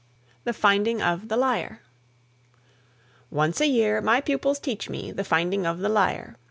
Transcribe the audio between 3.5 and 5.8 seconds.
a year my pupils teach me "The Finding of